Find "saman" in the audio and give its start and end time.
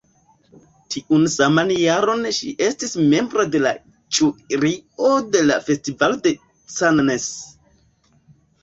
1.33-1.73